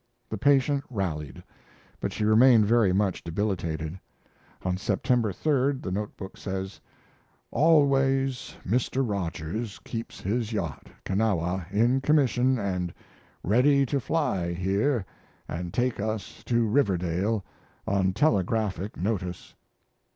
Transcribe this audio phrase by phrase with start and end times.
[0.31, 1.43] The patient rallied,
[1.99, 3.99] but she remained very much debilitated.
[4.63, 6.79] On September 3d the note book says:
[7.51, 9.07] Always Mr.
[9.07, 15.05] Rogers keeps his yacht Kanawha in commission & ready to fly here
[15.47, 17.45] and take us to Riverdale
[17.85, 19.53] on telegraphic notice.